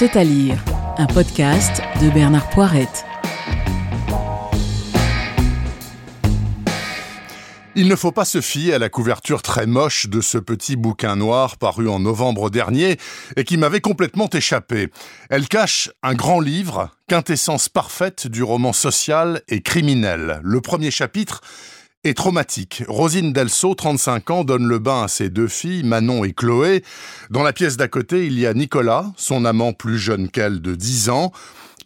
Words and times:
C'est 0.00 0.16
à 0.16 0.24
lire, 0.24 0.56
un 0.96 1.06
podcast 1.06 1.82
de 2.00 2.08
Bernard 2.08 2.48
Poirette. 2.48 3.04
Il 7.76 7.86
ne 7.86 7.94
faut 7.94 8.10
pas 8.10 8.24
se 8.24 8.40
fier 8.40 8.74
à 8.74 8.78
la 8.80 8.88
couverture 8.88 9.42
très 9.42 9.64
moche 9.64 10.08
de 10.08 10.20
ce 10.20 10.38
petit 10.38 10.74
bouquin 10.74 11.14
noir 11.14 11.56
paru 11.56 11.88
en 11.88 12.00
novembre 12.00 12.50
dernier 12.50 12.96
et 13.36 13.44
qui 13.44 13.56
m'avait 13.56 13.80
complètement 13.80 14.28
échappé. 14.28 14.88
Elle 15.28 15.46
cache 15.46 15.88
un 16.02 16.14
grand 16.14 16.40
livre, 16.40 16.90
quintessence 17.06 17.68
parfaite 17.68 18.26
du 18.26 18.42
roman 18.42 18.72
social 18.72 19.42
et 19.46 19.62
criminel. 19.62 20.40
Le 20.42 20.60
premier 20.60 20.90
chapitre 20.90 21.42
est 22.02 22.16
traumatique. 22.16 22.82
Rosine 22.88 23.32
Delso, 23.32 23.76
35 23.76 24.30
ans, 24.30 24.44
donne 24.44 24.66
le 24.66 24.80
bain 24.80 25.04
à 25.04 25.08
ses 25.08 25.30
deux 25.30 25.48
filles, 25.48 25.84
Manon 25.84 26.24
et 26.24 26.32
Chloé. 26.32 26.82
Dans 27.30 27.44
la 27.44 27.52
pièce 27.52 27.76
d'à 27.76 27.86
côté, 27.86 28.26
il 28.26 28.36
y 28.36 28.48
a 28.48 28.54
Nicolas, 28.54 29.12
son 29.16 29.44
amant 29.44 29.72
plus 29.72 29.98
jeune 29.98 30.28
qu'elle 30.28 30.60
de 30.60 30.74
10 30.74 31.10
ans. 31.10 31.30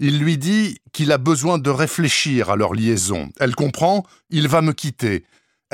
Il 0.00 0.18
lui 0.18 0.38
dit 0.38 0.78
qu'il 0.92 1.12
a 1.12 1.18
besoin 1.18 1.58
de 1.58 1.68
réfléchir 1.68 2.48
à 2.48 2.56
leur 2.56 2.72
liaison. 2.72 3.28
Elle 3.38 3.54
comprend, 3.54 4.04
il 4.30 4.48
va 4.48 4.62
me 4.62 4.72
quitter. 4.72 5.26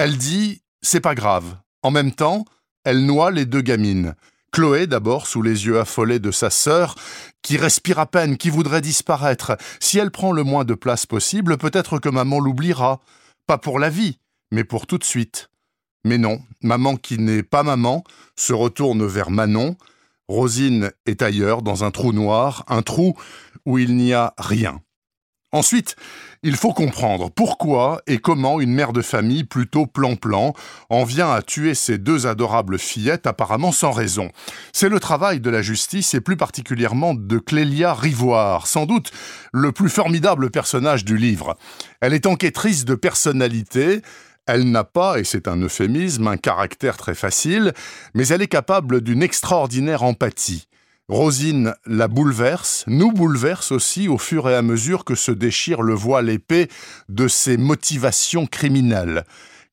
Elle 0.02 0.16
dit, 0.16 0.62
c'est 0.80 1.02
pas 1.02 1.14
grave. 1.14 1.58
En 1.82 1.90
même 1.90 2.12
temps, 2.12 2.46
elle 2.84 3.04
noie 3.04 3.30
les 3.30 3.44
deux 3.44 3.60
gamines. 3.60 4.14
Chloé, 4.50 4.86
d'abord, 4.86 5.26
sous 5.26 5.42
les 5.42 5.66
yeux 5.66 5.78
affolés 5.78 6.18
de 6.18 6.30
sa 6.30 6.48
sœur, 6.48 6.94
qui 7.42 7.58
respire 7.58 7.98
à 7.98 8.06
peine, 8.06 8.38
qui 8.38 8.48
voudrait 8.48 8.80
disparaître. 8.80 9.58
Si 9.78 9.98
elle 9.98 10.10
prend 10.10 10.32
le 10.32 10.42
moins 10.42 10.64
de 10.64 10.72
place 10.72 11.04
possible, 11.04 11.58
peut-être 11.58 11.98
que 11.98 12.08
maman 12.08 12.40
l'oubliera. 12.40 13.00
Pas 13.46 13.58
pour 13.58 13.78
la 13.78 13.90
vie, 13.90 14.18
mais 14.50 14.64
pour 14.64 14.86
tout 14.86 14.96
de 14.96 15.04
suite. 15.04 15.50
Mais 16.06 16.16
non, 16.16 16.40
maman 16.62 16.96
qui 16.96 17.18
n'est 17.18 17.42
pas 17.42 17.62
maman 17.62 18.02
se 18.36 18.54
retourne 18.54 19.04
vers 19.04 19.30
Manon. 19.30 19.76
Rosine 20.28 20.92
est 21.04 21.20
ailleurs, 21.20 21.60
dans 21.60 21.84
un 21.84 21.90
trou 21.90 22.14
noir, 22.14 22.64
un 22.68 22.80
trou 22.80 23.18
où 23.66 23.76
il 23.76 23.98
n'y 23.98 24.14
a 24.14 24.32
rien. 24.38 24.80
Ensuite, 25.52 25.96
il 26.44 26.54
faut 26.54 26.72
comprendre 26.72 27.28
pourquoi 27.28 28.02
et 28.06 28.18
comment 28.18 28.60
une 28.60 28.72
mère 28.72 28.92
de 28.92 29.02
famille 29.02 29.42
plutôt 29.42 29.84
plan-plan 29.84 30.54
en 30.90 31.02
vient 31.02 31.32
à 31.32 31.42
tuer 31.42 31.74
ses 31.74 31.98
deux 31.98 32.28
adorables 32.28 32.78
fillettes 32.78 33.26
apparemment 33.26 33.72
sans 33.72 33.90
raison. 33.90 34.30
C'est 34.72 34.88
le 34.88 35.00
travail 35.00 35.40
de 35.40 35.50
la 35.50 35.60
justice 35.60 36.14
et 36.14 36.20
plus 36.20 36.36
particulièrement 36.36 37.14
de 37.14 37.38
Clélia 37.38 37.94
Rivoire, 37.94 38.68
sans 38.68 38.86
doute 38.86 39.10
le 39.52 39.72
plus 39.72 39.90
formidable 39.90 40.50
personnage 40.50 41.04
du 41.04 41.16
livre. 41.16 41.56
Elle 42.00 42.14
est 42.14 42.26
enquêtrice 42.26 42.84
de 42.84 42.94
personnalité, 42.94 44.02
elle 44.46 44.70
n'a 44.70 44.84
pas, 44.84 45.18
et 45.18 45.24
c'est 45.24 45.48
un 45.48 45.56
euphémisme, 45.56 46.28
un 46.28 46.36
caractère 46.36 46.96
très 46.96 47.16
facile, 47.16 47.72
mais 48.14 48.28
elle 48.28 48.42
est 48.42 48.48
capable 48.48 49.00
d'une 49.00 49.22
extraordinaire 49.22 50.04
empathie. 50.04 50.68
Rosine 51.10 51.74
la 51.86 52.06
bouleverse, 52.06 52.84
nous 52.86 53.10
bouleverse 53.10 53.72
aussi 53.72 54.06
au 54.06 54.16
fur 54.16 54.48
et 54.48 54.54
à 54.54 54.62
mesure 54.62 55.04
que 55.04 55.16
se 55.16 55.32
déchire 55.32 55.82
le 55.82 55.92
voile 55.92 56.30
épais 56.30 56.68
de 57.08 57.26
ses 57.26 57.56
motivations 57.56 58.46
criminelles. 58.46 59.24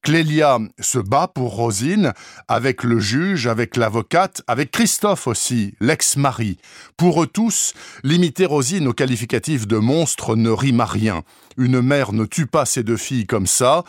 Clélia 0.02 0.58
se 0.80 0.98
bat 0.98 1.28
pour 1.28 1.56
Rosine, 1.56 2.14
avec 2.48 2.84
le 2.84 3.00
juge, 3.00 3.46
avec 3.46 3.78
l'avocate, 3.78 4.42
avec 4.48 4.72
Christophe 4.72 5.28
aussi, 5.28 5.76
l'ex-mari. 5.80 6.58
Pour 6.98 7.22
eux 7.22 7.28
tous, 7.28 7.76
limiter 8.04 8.48
Rosine 8.48 8.88
au 8.88 8.94
qualificatif 8.94 9.68
de 9.68 9.78
monstre 9.78 10.36
ne 10.36 10.50
rime 10.50 10.82
à 10.82 10.86
rien. 10.86 11.22
Une 11.56 11.82
mère 11.82 12.14
ne 12.14 12.26
tue 12.26 12.48
pas 12.48 12.66
ses 12.66 12.82
deux 12.82 12.98
filles 12.98 13.28
comme 13.28 13.46
ça. 13.46 13.84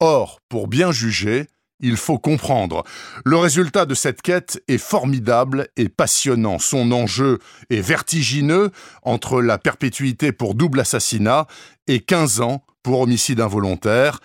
Or, 0.00 0.40
pour 0.48 0.68
bien 0.68 0.90
juger, 0.90 1.48
il 1.80 1.96
faut 1.96 2.18
comprendre. 2.18 2.84
Le 3.24 3.36
résultat 3.36 3.86
de 3.86 3.94
cette 3.94 4.22
quête 4.22 4.62
est 4.68 4.78
formidable 4.78 5.68
et 5.76 5.88
passionnant. 5.88 6.58
Son 6.58 6.92
enjeu 6.92 7.38
est 7.70 7.80
vertigineux 7.80 8.70
entre 9.02 9.42
la 9.42 9.58
perpétuité 9.58 10.32
pour 10.32 10.54
double 10.54 10.80
assassinat 10.80 11.46
et 11.86 12.00
15 12.00 12.40
ans 12.40 12.64
pour 12.82 13.00
homicide 13.00 13.40
involontaire. 13.40 14.20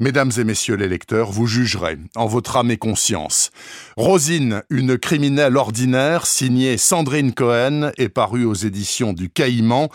Mesdames 0.00 0.30
et 0.38 0.44
messieurs 0.44 0.76
les 0.76 0.86
lecteurs, 0.86 1.32
vous 1.32 1.48
jugerez 1.48 1.98
en 2.14 2.26
votre 2.26 2.56
âme 2.56 2.70
et 2.70 2.76
conscience. 2.76 3.50
Rosine, 3.96 4.62
une 4.70 4.96
criminelle 4.96 5.56
ordinaire, 5.56 6.24
signée 6.24 6.76
Sandrine 6.76 7.34
Cohen, 7.34 7.90
est 7.96 8.08
parue 8.08 8.44
aux 8.44 8.54
éditions 8.54 9.12
du 9.12 9.28
Caïman. 9.28 9.88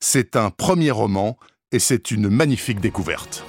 C'est 0.00 0.34
un 0.34 0.48
premier 0.48 0.90
roman 0.90 1.36
et 1.72 1.78
c'est 1.78 2.10
une 2.10 2.30
magnifique 2.30 2.80
découverte. 2.80 3.44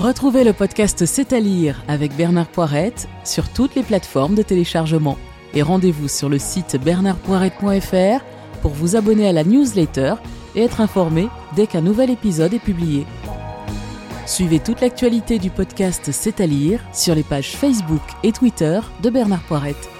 Retrouvez 0.00 0.44
le 0.44 0.54
podcast 0.54 1.04
C'est 1.04 1.34
à 1.34 1.40
lire 1.40 1.84
avec 1.86 2.16
Bernard 2.16 2.48
Poirette 2.48 3.06
sur 3.22 3.50
toutes 3.50 3.74
les 3.74 3.82
plateformes 3.82 4.34
de 4.34 4.40
téléchargement. 4.40 5.18
Et 5.52 5.60
rendez-vous 5.60 6.08
sur 6.08 6.30
le 6.30 6.38
site 6.38 6.78
bernardpoirette.fr 6.82 8.24
pour 8.62 8.70
vous 8.70 8.96
abonner 8.96 9.28
à 9.28 9.32
la 9.32 9.44
newsletter 9.44 10.14
et 10.54 10.62
être 10.62 10.80
informé 10.80 11.28
dès 11.54 11.66
qu'un 11.66 11.82
nouvel 11.82 12.08
épisode 12.08 12.54
est 12.54 12.58
publié. 12.58 13.04
Suivez 14.24 14.58
toute 14.58 14.80
l'actualité 14.80 15.38
du 15.38 15.50
podcast 15.50 16.08
C'est 16.12 16.40
à 16.40 16.46
lire 16.46 16.80
sur 16.94 17.14
les 17.14 17.22
pages 17.22 17.54
Facebook 17.54 18.00
et 18.22 18.32
Twitter 18.32 18.80
de 19.02 19.10
Bernard 19.10 19.42
Poirette. 19.42 19.90